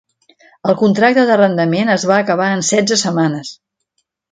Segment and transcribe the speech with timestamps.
[0.71, 3.55] El contracte d'arrendament es va acabar en setze setmanes.